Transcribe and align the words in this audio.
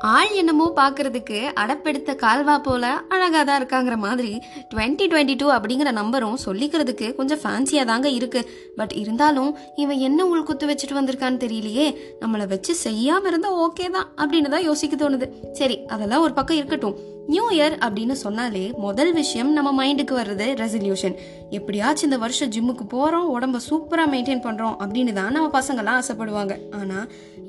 ஆள் 0.00 0.32
என்னமோ 0.32 0.72
பார்க்கறதுக்கு 0.76 1.42
அடப்பெடுத்த 1.54 2.14
கால்வா 2.14 2.58
போல 2.62 3.02
அழகாக 3.08 3.44
தான் 3.44 3.60
இருக்காங்கிற 3.62 3.96
மாதிரி 3.96 4.40
டுவெண்ட்டி 4.74 5.04
டுவெண்ட்டி 5.12 5.36
டூ 5.36 5.50
அப்படிங்கிற 5.50 5.92
நம்பரும் 5.92 6.36
சொல்லிக்கிறதுக்கு 6.44 7.14
கொஞ்சம் 7.14 7.38
ஃபேன்சியாக 7.38 7.84
தாங்க 7.84 8.08
இருக்கு. 8.08 8.50
பட் 8.76 8.92
இருந்தாலும் 8.92 9.56
இவன் 9.76 9.98
என்ன 9.98 10.26
உள்குத்து 10.26 10.66
வச்சுட்டு 10.66 10.98
வந்திருக்கான்னு 11.00 11.42
தெரியலையே. 11.44 11.96
நம்மளை 12.20 12.46
வச்சு 12.46 12.74
செய்யாமல் 12.74 13.30
இருந்தால் 13.30 13.52
ஓகே 13.52 13.90
தான் 13.90 14.08
அப்படின்னு 14.16 14.48
தான் 14.48 14.62
யோசிக்க 14.62 15.08
தோணுது. 15.08 15.52
சரி 15.52 15.78
அதெல்லாம் 15.86 16.20
ஒரு 16.20 16.32
பக்கம் 16.32 16.56
இருக்கட்டும். 16.56 17.14
நியூ 17.32 17.44
இயர் 17.54 17.74
அப்படின்னு 17.84 18.14
சொன்னாலே 18.22 18.62
முதல் 18.84 19.10
விஷயம் 19.12 19.48
நம்ம 19.56 19.70
மைண்டுக்கு 19.78 20.14
வர்றது 20.18 20.46
ரெசல்யூஷன் 20.60 21.16
எப்படியாச்சும் 21.56 22.06
இந்த 22.08 22.18
வருஷம் 22.24 22.52
ஜிம்முக்கு 22.54 22.84
போகிறோம் 22.92 23.30
உடம்ப 23.34 23.60
சூப்பராக 23.68 24.10
மெயின்டைன் 24.12 24.42
பண்ணுறோம் 24.44 24.76
அப்படின்னு 24.82 25.12
தான் 25.18 25.34
நம்ம 25.36 25.48
பசங்களாம் 25.58 25.98
ஆசைப்படுவாங்க. 26.00 26.54
ஆனால் 26.78 27.06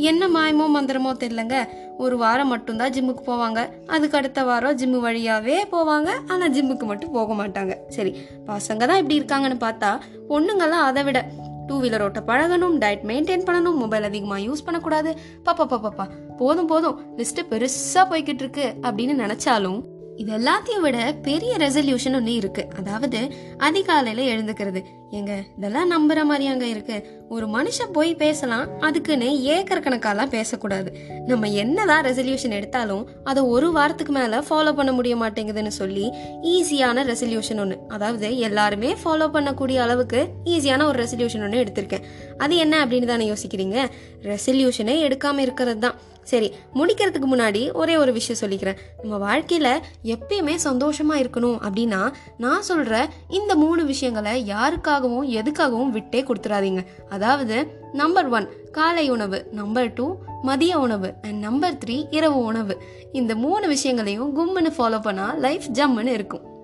என்ன 0.10 0.24
மாயமோ 0.36 0.66
மந்திரமோ 0.76 1.12
தெரியலங்க. 1.24 1.58
ஒரு 2.06 2.18
வாரம் 2.24 2.52
மட்டும்தான் 2.54 2.94
ஜிம்முக்கு 2.96 3.24
போவாங்க. 3.32 3.60
அதுக்கு 3.96 4.18
அடுத்த 4.20 4.44
வாரம் 4.50 4.78
ஜிம்மு 4.82 5.02
வழியாகவே 5.08 5.58
போவாங்க. 5.76 6.09
ஆனால் 6.34 6.54
ஜிம்முக்கு 6.58 6.88
மட்டும் 6.92 7.16
போக 7.18 7.34
மாட்டாங்க. 7.42 7.76
சரி 7.98 8.14
பசங்க 8.52 8.82
தான் 8.92 9.02
இப்படி 9.04 9.20
இருக்காங்கன்னு 9.20 9.59
பார்த்தா 9.68 9.92
பொண்ணுங்கள்லாம் 10.32 10.88
அதை 10.92 11.04
விட 11.09 11.22
டூ 11.68 11.76
வீலர் 11.84 12.04
ஓட்ட 12.06 12.20
பழகணும் 12.30 12.76
டயட் 12.84 13.06
மெயின்டைன் 13.10 13.46
பண்ணணும் 13.50 13.82
மொபைல் 13.84 14.08
அதிகமாக 14.10 14.42
யூஸ் 14.48 14.66
பண்ணக்கூடாது. 14.66 15.12
பாப்பா 15.46 15.66
பாப்பாப்பா 15.74 16.08
போதும் 16.38 16.72
போதும். 16.72 16.98
லிஸ்ட்டு 17.20 17.48
பெருசாக 17.52 18.06
போய்கிட்டு 18.12 18.44
இருக்கு 18.46 18.66
அப்படின்னு 18.82 19.16
நினச்சாலும் 19.24 19.80
இது 20.22 20.32
எல்லாத்தையும் 20.38 20.84
விட 20.86 21.00
பெரிய 21.28 21.58
ரெசல்யூஷன் 21.58 22.16
ஒன்று 22.20 22.34
இருக்கு. 22.34 22.64
அதாவது 22.80 23.20
அதிகாலையில் 23.58 24.30
எழுந்துக்கிறது. 24.34 24.82
ஏங்க 25.12 25.34
இதெல்லாம் 25.58 25.92
நம்புற 25.92 26.20
மாதிரியாங்க 26.30 26.62
இருக்கு. 26.62 27.26
ஒரு 27.30 27.46
மனுஷன் 27.48 27.92
போய் 27.92 28.16
பேசலாம் 28.16 28.80
அதுக்குன்னு 28.80 29.42
ஏக்கர் 29.42 29.84
கணக்காலாம் 29.84 30.26
பேசக்கூடாது. 30.26 30.98
நம்ம 31.26 31.50
என்னதான் 31.50 32.06
ரெசல்யூஷன் 32.06 32.50
எடுத்தாலும் 32.50 33.09
அதை 33.23 33.44
ஒரு 33.44 33.72
வாரத்துக்கு 33.72 34.14
மேல 34.14 34.40
ஃபாலோ 34.40 34.73
பண்ண 34.73 34.92
முடிய 34.92 35.16
மாட்டேங்குதுன்னு 35.16 35.68
சொல்லி 35.68 36.14
ஈஸியான 36.42 37.06
ரெசல்யூஷன் 37.12 37.59
ஒன்று 37.59 37.78
அதாவது 37.88 38.38
எல்லாருமே 38.38 38.94
ஃபாலோ 38.94 39.28
பண்ணக்கூடிய 39.38 39.76
அளவுக்கு 39.76 40.28
ஈஸியான 40.46 40.84
ஒரு 40.84 41.04
ரெசல்யூஷன் 41.04 41.42
ஒன்று 41.42 41.64
எடுத்திருக்கேன். 41.64 42.06
அது 42.38 42.56
என்ன 42.56 42.86
அப்படின்னு 42.86 43.06
தானே 43.06 43.34
யோசிக்கிறீங்க? 43.34 43.88
ரெசல்யூஷனே 44.22 44.98
எடுக்காம 45.08 45.38
இருக்கிறது 45.38 45.80
தான் 45.80 46.16
சரி 46.24 46.53
முடிக்கிறதுக்கு 46.76 47.28
முன்னாடி 47.31 47.74
ஒரே 47.74 47.98
ஒரு 47.98 48.12
விஷயம் 48.14 48.40
சொல்லிக்கிறேன். 48.42 48.78
நம்ம 49.03 49.18
வாழ்க்கையில 49.28 49.68
எப்பயுமே 50.03 50.56
சந்தோஷமா 50.64 51.16
இருக்கணும் 51.16 51.58
அப்படின்னா 51.68 52.14
நான் 52.38 52.64
சொல்ற 52.70 53.06
இந்த 53.30 53.56
மூணு 53.56 53.86
விஷயங்களை 53.86 54.34
யாருக்காக 54.50 54.97
யாருக்காகவும் 54.98 55.30
எதுக்காகவும் 55.30 55.90
விட்டே 55.90 56.22
கொடுத்துடாதீங்க 56.22 56.86
அதாவது 57.09 57.80
நம்பர் 57.94 58.28
ஒன் 58.28 58.50
காலை 58.72 59.09
உணவு. 59.09 59.48
நம்பர் 59.52 59.94
டூ 59.94 60.16
மதிய 60.42 60.80
உணவு. 60.80 61.14
அண்ட் 61.22 61.40
நம்பர் 61.40 61.78
த்ரீ 61.86 62.08
இரவு 62.09 62.40
உணவு. 62.40 62.81
இந்த 63.12 63.36
மூணு 63.36 63.68
விஷயங்களையும் 63.68 64.30
கும்முன்னு 64.38 64.70
ஃபாலோ 64.70 65.00
பண்ணால் 65.00 65.38
லைஃப் 65.38 65.64
ஜம்முன்னு 65.73 66.08
இருக்கும். 66.08 66.56